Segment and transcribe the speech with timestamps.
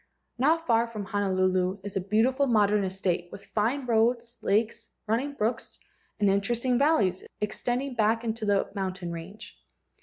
[0.39, 5.77] Not far from Honolulu is a beautiful modern estate with fine roads, lakes, running brooks,
[6.19, 9.55] and interesting valleys extending back into the mountain range.